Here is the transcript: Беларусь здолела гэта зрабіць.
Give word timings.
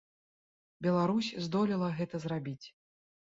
Беларусь 0.85 1.29
здолела 1.49 1.91
гэта 2.01 2.23
зрабіць. 2.25 2.67